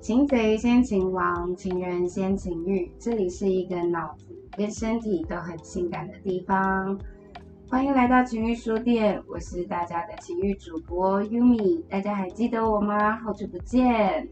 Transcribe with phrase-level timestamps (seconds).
[0.00, 2.90] 擒贼先擒王，情人先情欲。
[2.98, 6.98] 这里是一个脑子跟身体都很性感的地方。
[7.68, 13.14] 欢迎来到情欲书店，我是大家的情欲主播 Yumi，大家还记得我吗？
[13.16, 14.26] 好久不见。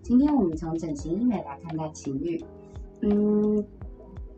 [0.00, 2.40] 今天我们从整形医美来看待情欲。
[3.02, 3.66] 嗯，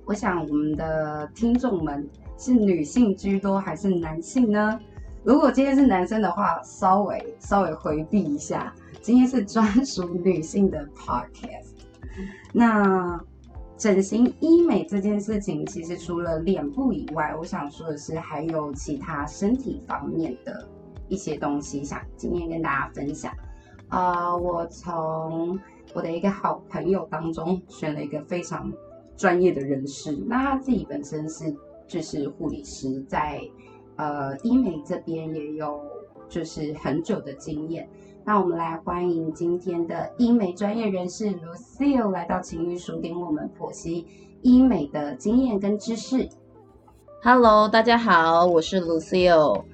[0.06, 4.80] 我想我们的听众们是女性居多还是男性呢？
[5.22, 8.74] 如果今天是男生的话，稍微稍微回避一下。
[9.00, 11.72] 今天是专属女性的 podcast。
[12.52, 13.18] 那
[13.76, 20.68] 整形医美这件事情，其实除了脸部以外，我想说的是还有其他身体方面的
[21.08, 23.32] 一些东西，想今天跟大家分享。
[23.88, 25.58] 啊，我从
[25.94, 28.70] 我的一个好朋友当中选了一个非常
[29.16, 31.54] 专业的人士，那他自己本身是
[31.86, 33.40] 就是护理师，在
[33.96, 35.80] 呃医美这边也有
[36.28, 37.88] 就是很久的经验。
[38.28, 44.06] 那我们来欢迎今天的医美专业人士 Lucille 来到情欲书店，我们剖析
[44.42, 46.28] 医美的经验跟知识。
[47.22, 49.64] Hello，大家好，我是 Lucille。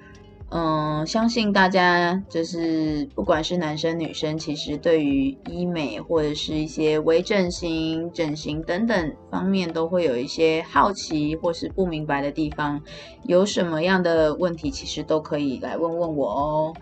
[0.51, 12.81] 嗯，相信大家就是不管是男生女生，其实对于医美或者是一些微整形、整形等等方面，都会有一些好奇或是不明白的地方。
[13.25, 16.75] 有什么样的问题，其实都可以来问问我哦。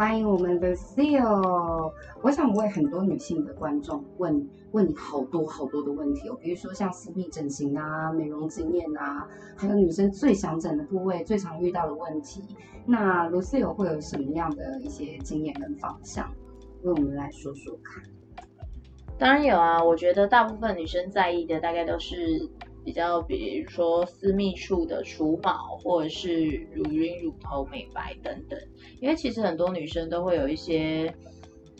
[0.00, 9.28] 欢迎我们的 Seal，我想为很多女性的观众问问你好多好多的问题哦，比如说像私密整形啊、美容经验啊，
[9.58, 12.42] 还有女生最想整的部位、最常遇到的问题，
[12.86, 16.32] 那 Lucille 会有什么样的一些经验跟方向，
[16.82, 18.02] 为我们来说说看？
[19.18, 22.48] 当然有啊，我觉得大部分女生在意的大概都是。
[22.84, 28.58] 比较，比如说私密处的除毛，或者是乳晕、乳头美白等等。
[29.00, 31.14] 因为其实很多女生都会有一些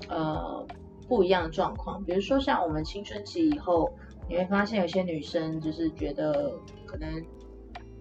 [0.08, 0.66] 呃
[1.08, 3.90] 不一样的状况，比如说像我们青春期以后，
[4.28, 6.52] 你会发现有些女生就是觉得
[6.86, 7.24] 可能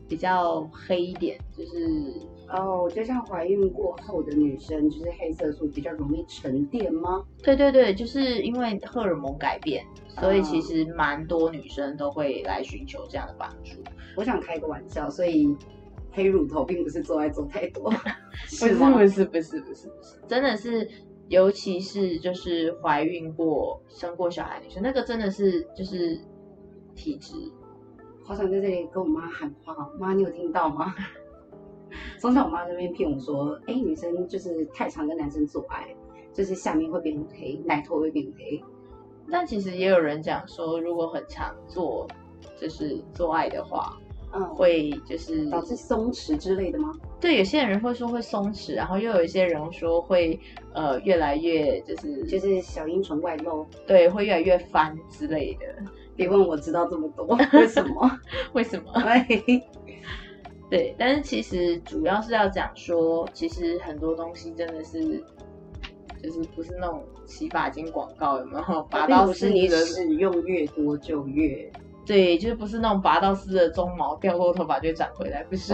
[0.07, 2.38] 比较黑一点，就是。
[2.52, 7.24] 哦，就像怀孕过后的女生，就是黑色素比较容易沉淀吗？
[7.44, 13.80] 对对对，就是因为荷尔蒙改变，所以其实蛮多女生都会来寻求这样的帮助。
[14.16, 15.48] 我想开个玩笑，所以
[16.12, 17.92] 黑乳头并不是做爱做太多，
[18.60, 20.90] 不是不是不是不是不是，真的是，
[21.28, 26.20] 尤其是就是怀孕过、生过小孩女生，那个真的是就是
[26.96, 27.36] 体质。
[28.24, 30.94] 好想在这里跟我妈喊话，妈，你有听到吗？
[32.19, 35.88] 从小我妈那边骗我说，哎，女生就是太常跟男生做爱，
[36.33, 38.61] 就是下面会变黑，奶头会变黑。
[39.31, 42.07] 但其实也有人讲说，如果很常做，
[42.59, 43.97] 就是做爱的话，
[44.33, 46.91] 嗯，会就是导致松弛之类的吗？
[47.19, 50.39] 对，有些人会说会松弛，然后又有一些人说会
[50.73, 55.91] 呃越来越就是就是小阴唇外露，对，会越来越翻之类的。
[56.16, 58.19] 别问我知道这么多， 为什么？
[58.53, 58.91] 为什么？
[58.94, 59.63] 对，
[61.00, 65.02] 但是其实主要是要讲说，其实很多东西真的是，
[66.22, 68.84] 就是不是那种洗发精广告有没有？
[68.91, 71.68] 拔到丝你使用越多就越
[72.06, 75.74] 对，就是不是那种拔到丝的鬃毛掉落头发就长回来，不是。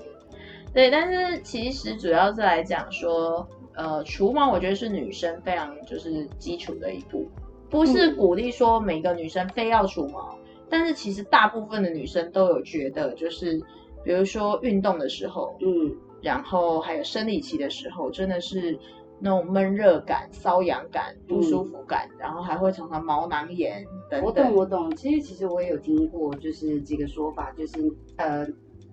[0.72, 7.28] 对，但是其实主要是来讲说，呃，除毛我觉得是女生非常就是基础的一步，
[7.68, 10.38] 不是鼓励说每个女生非要除毛，
[10.70, 13.62] 但是其实大部分的女生都有觉得就是。
[14.04, 18.78] 比如说运动的时候，嗯，然后还有生理期的时候，真的是
[19.20, 24.24] 那种闷热感、瘙痒感、不舒服感，然后还会常常毛囊炎等等。
[24.24, 24.94] 我懂，我懂。
[24.96, 28.46] 其实，其实我也有听过，就是几个说法，就是呃，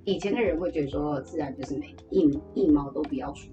[0.05, 3.49] 以前的人会觉得说，自然就是每，一一毛都不要除。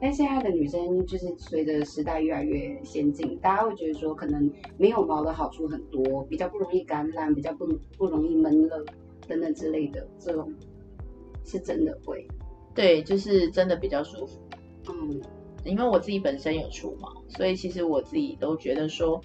[0.00, 7.66] 但现在的女生，就是随着时代越来越先进，大家会觉得说，可能没有毛的好处很多，比较不容易感染，比较不
[7.96, 8.84] 不容易闷热
[9.26, 10.52] 等等之类的这种。
[11.44, 12.26] 是真的会，
[12.74, 14.40] 对，就是真的比较舒服。
[14.88, 15.20] 嗯，
[15.64, 19.20] 因为我自己本身有除毛，所以其实我自己都觉得说，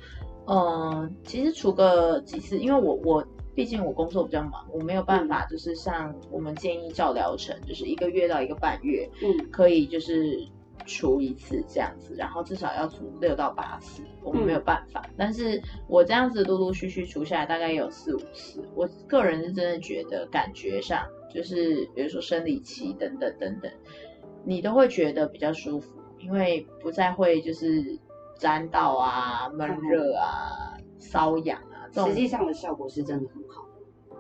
[0.48, 3.26] 嗯，其实除个几次，因为我我
[3.56, 10.48] 毕竟我工作比较忙，我没有办法，就是像我们建议照疗程，就是一个月到一个半月，嗯，可以就是。
[10.90, 15.06] 除一次这样子，然后至少要除六到八次，我们没有办法。
[15.16, 18.64] 但是我这样子陆陆续续除下来，大概有四五次。
[18.74, 23.72] 我个人是真的觉得，感觉上就是比如说生理期等等等等，
[24.44, 28.00] 你都会觉得比较舒服，因为不再会就是
[28.36, 32.08] 沾到啊、闷热啊、瘙痒啊。
[32.08, 33.66] 实际上的效果是真的很好。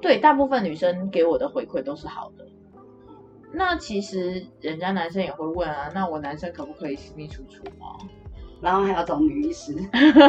[0.01, 2.47] 对，大部分女生给我的回馈都是好的。
[3.51, 7.97] 那其实人家男生也会问啊，那我男生可不可以私密处除毛？
[8.61, 9.73] 然后还要找女医师。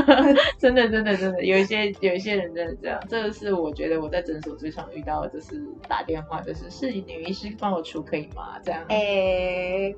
[0.56, 8.58] 真的真的真的，有一些有一些人真的这样，这个是我觉得我在诊所最常遇到的，就是打电话，就是是女医师帮我除可以吗？
[8.62, 8.84] 这样。
[8.88, 9.92] 哎、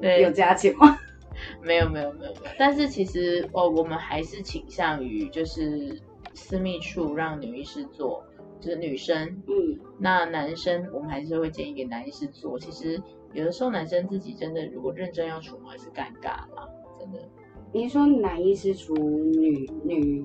[0.00, 0.96] 对，有加钱吗？
[1.60, 6.00] 没有没有没有没有，但是其实哦，我们还是倾向于就是
[6.34, 8.24] 私密处让女医师做，
[8.62, 9.42] 就是女生。
[9.46, 12.58] 嗯，那男生我们还是会建议给男医师做。
[12.58, 12.98] 其实
[13.34, 16.66] 有的时候男生自己真的如果认真要除毛，还是尴尬啦，
[16.98, 17.18] 真的。
[17.74, 20.24] 你说男医师除女女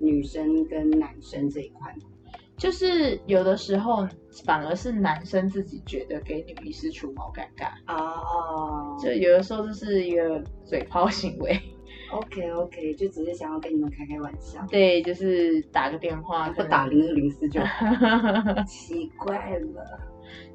[0.00, 2.08] 女生跟男生这一块吗？
[2.56, 4.08] 就是有的时候
[4.46, 11.60] 反而是男生自己觉得给女医师除毛尴尬，哦就有的时候就是一个嘴炮行为。
[12.16, 17.86] ，OK OK，就只是想要跟你们开开玩笑，对，就是打个电话，不打零二零四就好。
[18.66, 20.00] 奇怪了，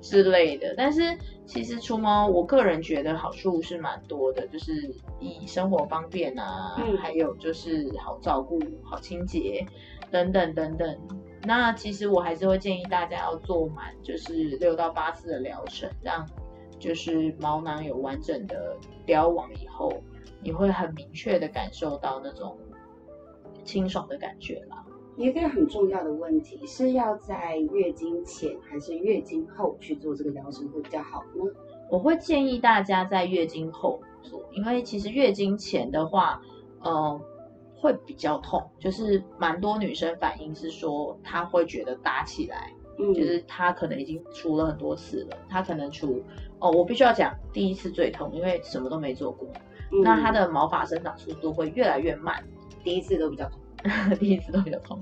[0.02, 0.74] 之类的。
[0.76, 1.02] 但是
[1.46, 9.66] 其实除猫，我个人觉得好处是蛮多的，就是以生活方便啊，嗯还有就是好照顾、好清洁
[10.10, 10.98] 等等等等。
[11.44, 16.24] 那其实我还是会建议大家要做满，就是六到八次的疗程，让
[16.78, 19.92] 就是毛囊有完整的凋亡以后，
[20.42, 22.58] 你会很明确的感受到那种
[23.64, 24.86] 清爽的感觉啦。
[25.18, 31.44] 一个很重要的问题是要在月经前还是月经后去做这个疗程会比较好呢？
[31.90, 36.42] 我会建议大家在月经后做，因为其实月经前的话，
[36.80, 37.22] 呃，
[37.76, 46.24] 会比较痛，就是蛮多女生反映是说她会觉得打起来，嗯，就是她可能已经除了很多次了，她可能除
[46.60, 49.50] 哦，我必须要讲第一次最痛，因为什么都没做过，
[49.92, 50.02] 嗯。
[50.02, 52.44] 那它的毛发生长速度会越来越慢，
[52.84, 53.60] 第一次都比较痛。
[54.20, 55.02] 第一次都比较痛，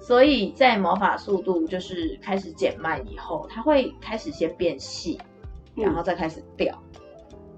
[0.00, 5.20] 所以在毛发速度就是开始减慢以后，它会开始先变细，
[5.74, 6.82] 然后再开始掉。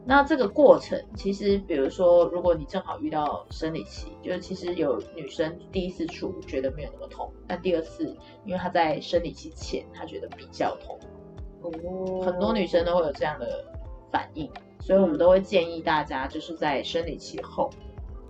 [0.04, 8.12] 那这个过程，其实比如说，如果你正好遇到生理期，就是其实有女生第一次处觉得没有那么痛，但第二次
[8.44, 10.98] 因为她在生理期前，她觉得比较痛，
[11.62, 12.20] 哦。
[12.24, 13.64] 很多女生都会有这样的
[14.10, 14.50] 反应，
[14.88, 17.68] 所以我们都会建议大家就是在生理期后。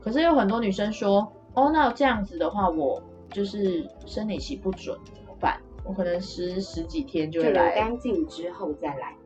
[0.00, 3.00] 可是有很多女生说，哦，那这样子的话，我
[3.30, 5.60] 就是生理期不准怎么办？
[5.84, 9.16] 我可能十十几天就来干净之后再来。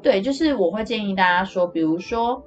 [0.00, 2.42] 对，就是我会建议大家说，比如说，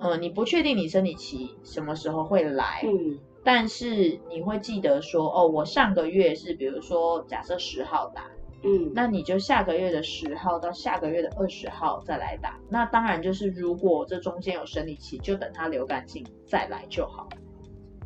[0.00, 8.24] 呃，你不确定你生理期什么时候会来，嗯但是你会记得说，哦，我上个月是比如说假设十号打，
[8.66, 12.58] 嗯，那你就下个月的十号到下个月的二十号再来打。
[12.68, 17.28] 那当然就是如果这中间有生理期，就等它流干净再来就好。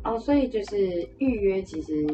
[0.03, 2.05] 哦，所以就是预约，其实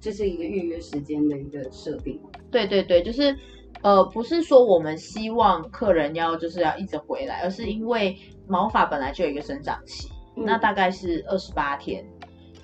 [0.00, 2.20] 这是一个预约时间的一个设定。
[2.50, 3.34] 对对对，就是
[3.80, 8.14] 呃，不是说我们希望客人要就是要一直回来，而是因为
[8.46, 12.04] 毛发本来就有一个生长期，嗯那大概是二十八天，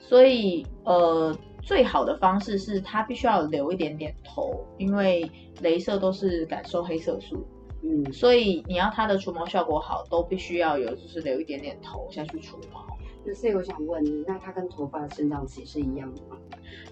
[0.00, 5.30] 所以呃，最好的方式是它必须要留一点点头，因为
[5.62, 7.46] 镭射都是感受黑色素，
[7.82, 12.86] 嗯，所以你要它的除毛效果好，都必须要有就是留一点点头下去除毛。
[13.22, 16.38] 那所以我想问你，那它跟头发的生长期是一样的吗？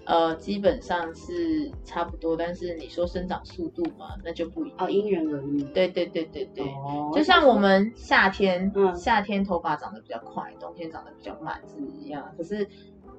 [0.05, 4.77] 呃，基本上是差不多，但是你说生长速度嘛，那就不一样。
[4.77, 5.63] 哦，因人而异。
[5.73, 6.63] 对对对对对。
[6.65, 12.31] 哦，就像我们夏天，嗯夏天头发长得比较快，冬天长得比较慢是一样。
[12.37, 12.67] 可是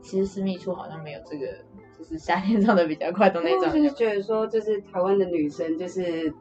[0.02, 1.47] 其实私密处好像没有这个，
[1.99, 6.33] 就是夏天长的比较快，的那种就是觉得说，就是台湾的女生，就是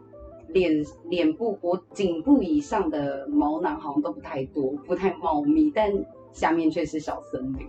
[0.47, 5.91] 脸脸部脖颈部以上的毛囊好像都不太多，不太茂密，但
[6.31, 7.67] 下面却是小森林。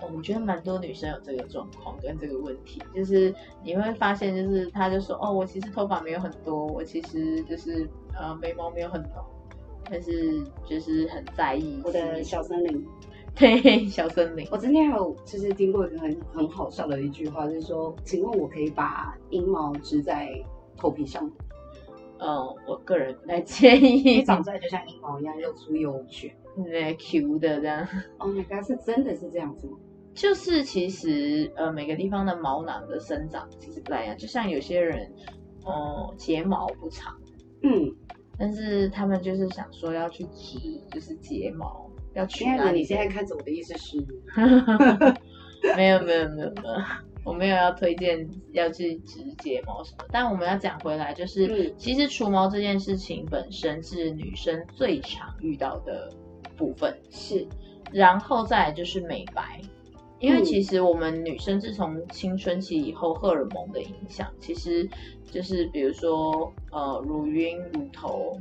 [0.00, 9.10] 哦我觉得蛮多女生有这个状况跟这个问题，就是你会发现，就是她就说，哦，我其实头发没有很多，我其实就是呃眉毛没有很浓，
[9.88, 12.84] 但是就是很在意我的小森林，
[13.38, 14.46] 对小森林。
[14.50, 20.30] 我今天还有就是听过一个很很好笑的一句话，就是说，请问我可以把阴毛植在
[20.76, 21.32] 头皮上吗？
[22.18, 26.32] 嗯，我个人不太建议长出来就像阴毛一样又粗又卷。
[26.54, 27.88] 那 Q 的这样。
[28.18, 29.78] Oh my god，是真的是这样子吗？
[30.14, 35.10] 就是其实呃每个地方的毛囊的生长其实不太一样，就像有些人
[35.64, 37.16] 呃睫毛不长，
[37.62, 37.90] 嗯，
[38.38, 40.58] 但是他们就是想说要去植
[40.90, 43.96] 就是睫毛，要取亲爱的，哪里你现在看着我的意思是，
[45.76, 46.74] 没有没有没有没有，
[47.24, 51.74] 我没有要推荐要去植睫毛什么，但我们要讲回来，就是、嗯。
[51.78, 56.10] 其实除毛这件事情本身是女生最常遇到的
[56.56, 57.46] 部分，是。
[57.92, 59.60] 然后再来就是美白，
[60.18, 60.44] 因为嗯。
[60.44, 64.88] 其实我们女生自从青春期以后，荷尔蒙的影响，其实
[65.30, 68.36] 就是比如说呃乳晕、乳头，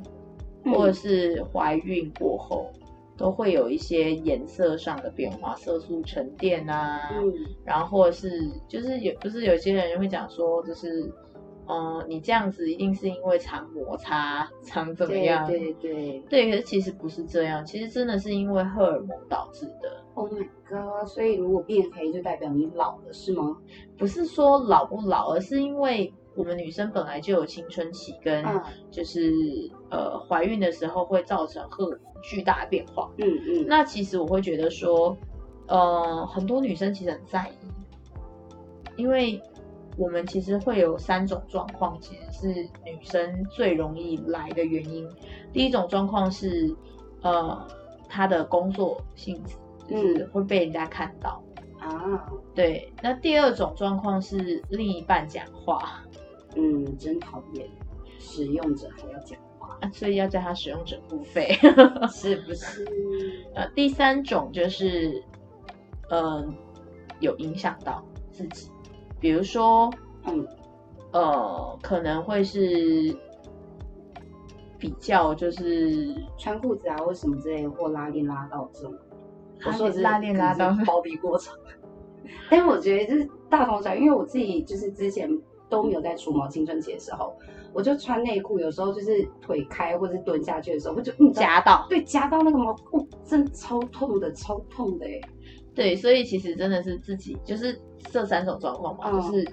[0.66, 0.74] 嗯。
[0.74, 2.72] 或者是怀孕过后，
[3.18, 7.32] 都会有一些颜色上的变化，色素沉淀啊，嗯，
[7.66, 11.12] 然后或者是就是有不是有些人会讲说，就是
[11.68, 15.46] 嗯，你这样子一定是因为常摩擦， 常怎么样？
[15.48, 21.08] 对对对对，可是其实不是这样，其实真的是因为荷尔蒙导致的，，Oh my god！
[21.08, 23.56] 所以如果变黑就代表你老了是吗？
[23.98, 29.34] 不是说老不老，而是因为我们女生本来就有青春期跟嗯就是
[29.90, 33.12] 呃怀孕的时候会造成荷尔蒙巨大的变化。
[33.18, 35.18] 嗯嗯，那其实我会觉得说，
[35.68, 37.68] 呃，很多女生其实很在意，
[38.96, 39.42] 因为
[39.98, 42.48] 我们其实会有三种状况，其实是
[42.86, 45.06] 女生最容易来的原因。
[45.52, 46.74] 第一种状况是，
[47.24, 47.68] 呃，
[48.08, 49.56] 她的工作性质
[49.90, 51.44] 就是会被人家看到。
[51.80, 56.04] 啊，对，那第二种状况是另一半讲话，
[56.56, 57.68] 嗯，真讨厌，
[58.20, 61.48] 使用者还要讲话，啊所以要叫他使用者付费。
[62.12, 62.86] 是不是？
[63.56, 65.24] 呃，第三种就是，
[66.10, 66.46] 呃，
[67.20, 68.70] 有影响到自己，
[69.20, 69.90] 比如说，
[70.26, 70.46] 嗯，
[71.14, 73.16] 呃，可能会是
[74.78, 78.94] 比较就是穿裤子啊或什么之类，或拉链拉到这种。
[79.64, 81.56] 我说是拉链拉到是包皮过长，
[82.50, 85.30] 但我觉得就是大同小异，因为我自己就是之前
[85.72, 87.34] 都没有在除毛青春期的时候，
[87.74, 95.20] 我就穿内裤，有时候就是腿开或者是蹲下去的时候，我就嗯夹到，对夹到那个毛，哦，真超痛的，超痛的哎。
[95.74, 97.80] 对，所以其实真的是自己就是
[98.12, 99.22] 这三种状况嘛，嗯。
[99.22, 99.48] 就是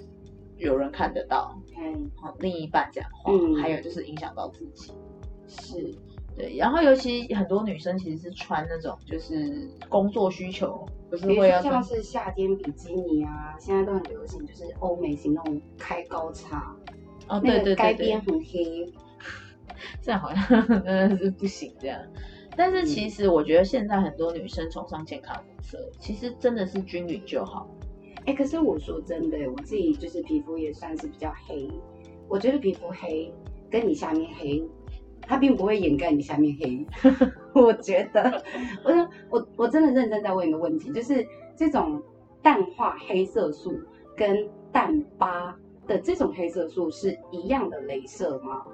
[0.57, 3.55] 有人看得到，嗯，哦另一半讲话，嗯。
[3.55, 4.93] 还有就是影响到自己。
[5.47, 5.95] 是，
[6.39, 16.77] 对，然后尤其很多女生其实是穿那种就是工作需求，不是会要像是夏天比基尼啊，现在都很流行，就是欧美型那种开高叉，
[17.29, 18.93] 哦，那对对该对对，边很黑，
[20.01, 22.01] 这样好像 真的是不行这样。
[22.57, 27.69] 但是其实我觉得现在很多女生崇尚健康肤色，其实真的是均匀就好。
[28.27, 31.69] 哎、可是我说真的，我自己就是皮肤也算是比较黑，
[32.29, 33.33] 我觉得皮肤黑
[33.71, 34.63] 跟你下面黑，
[35.29, 36.87] 它并不会掩盖你下面黑。
[37.55, 38.43] 我觉得，
[38.83, 42.03] 我说我我真的认真在问一个问题，就是这种
[42.43, 43.79] 淡化黑色素
[44.17, 45.55] 跟淡疤
[45.87, 48.65] 的这种黑色素是一样的镭射吗？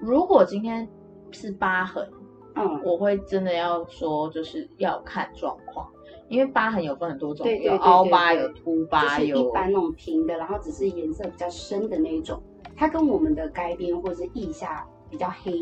[0.00, 0.86] 如果今天
[1.30, 2.06] 是疤痕，
[2.54, 5.88] 嗯，我会真的要说，就是要看状况，
[6.28, 12.42] 因为疤痕有分很多种，有凹疤、有凸就疤，是一有般那种平的，然后只是颜色比较深的那一种，
[12.76, 15.52] 它跟我们的该边或是腋下比较黑，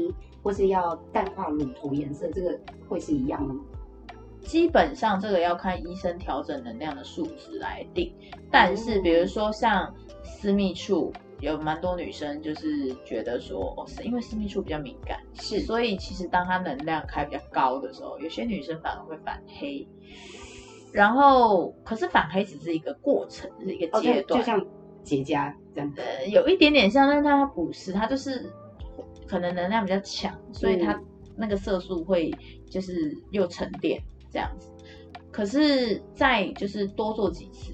[0.42, 3.60] 或是要淡化乳头颜色，这个会是一样的吗？
[4.40, 8.14] 基本上这个要看医生调整能量的数值来定。
[8.50, 19.86] 但是比如说像私密处，有蛮多女生就是觉得说，哦，是因为私密处比较敏感，是所以其实当它能量开比较高的时候，有些女生反而会反黑。
[20.92, 24.66] 然后，可是反黑只是一个过程，是一个阶段就，像
[25.02, 25.92] 结痂这样。
[25.96, 28.50] 呃，有一点点像，但是它不是，它就是
[29.26, 31.04] 可能能量比较强，所以它嗯
[31.36, 32.32] 那个色素会
[32.70, 34.70] 就是又沉淀这样子。
[35.30, 37.72] 可是再就是多做几次，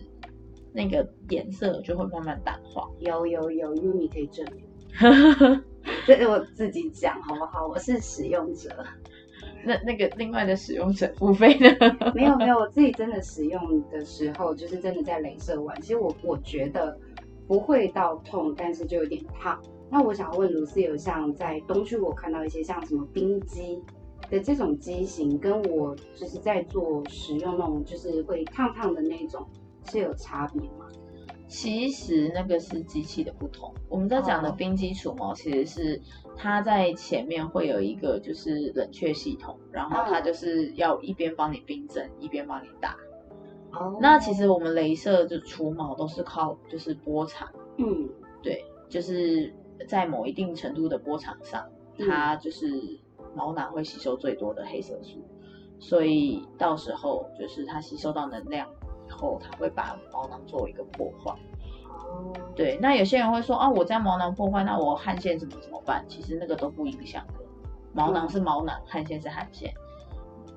[0.73, 2.89] 那个颜色就会慢慢淡化。
[2.99, 4.65] 有有有，Uni 可以证明，
[6.05, 7.69] 这是我自己讲好不好？
[7.69, 8.85] 我是使用者，
[9.65, 11.69] 那那个另外的使用者付费呢？
[12.17, 16.99] 没有没有，我自己真的使用的时候，就是真的在镭射完，其实我我觉得
[17.47, 19.63] 不会到痛，但是就有点烫。
[19.93, 23.79] 那我想要问卢思有像在东区我看到一些像什么冰机
[24.31, 29.47] 的这种机型，跟我就是在做使用那种就是会烫烫的那种
[29.85, 30.87] 是有差别吗？
[31.47, 33.75] 其实那个是机器的不同。
[33.91, 36.01] 我们在讲的哦冰基除毛，其实是
[36.35, 42.97] 它在前面会有一个就是冷却系统，然后它嗯就是要一边帮你冰镇，一边帮你打。
[43.73, 47.47] 哦那其实我们镭射就除毛都是靠就是波长，
[47.77, 48.09] 嗯
[48.43, 49.53] 对，就是
[49.89, 51.67] 在某一定程度的波长上，
[51.99, 52.67] 嗯它就是
[53.35, 55.19] 毛囊会吸收最多的黑色素，
[55.79, 58.69] 所以到时候就是它吸收到能量
[59.09, 61.33] 以后，它会把毛囊做一个破坏。
[61.89, 66.05] 哦对，那有些人会说啊，我这样毛囊破坏，那我汗腺怎么怎么办？
[66.09, 67.35] 其实那个都不影响的，
[67.93, 69.73] 毛囊是毛囊，汗腺是汗腺，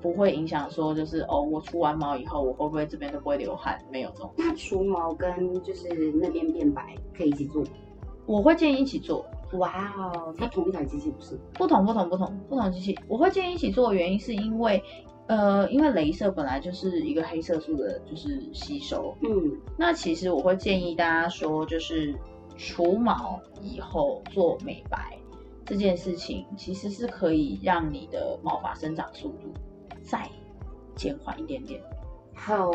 [0.02, 3.78] 不会影响说就是哦，我除完毛以后，我会不会这边都不会流汗？
[3.90, 5.88] 没有这种，那除毛跟就是
[6.20, 7.64] 那边变白可以一起做？
[8.26, 11.38] 我会建议一起做，哇哦，它同一台机器不是？
[11.54, 14.82] 不同不同不同不同机器，我会建议一起做的原因是因为，
[15.28, 19.30] 呃，因为镭射本来就是一个黑色素的，就是吸收，嗯。
[19.78, 22.14] 那其实我会建议大家说，就是
[22.56, 25.16] 除毛以后做美白
[25.64, 29.52] 这件事情，其实是可以让你的毛发生长速度
[30.02, 30.28] 再
[30.94, 31.80] 减缓一点点。
[32.34, 32.70] 好，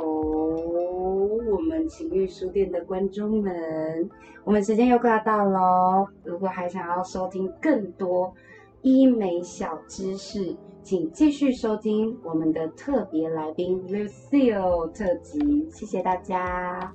[1.51, 4.09] 我们情欲书店的观众们，
[4.45, 6.07] 我们时间又快要到喽。
[6.23, 8.33] 如果还想要收听更多
[8.81, 15.69] 医美小知识，请继续收听我们的特别来宾 Lucille 特辑。
[15.69, 16.93] 谢谢大家。